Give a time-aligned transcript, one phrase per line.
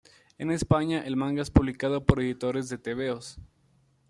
[0.39, 3.37] En España el manga es publicado por Editores de Tebeos.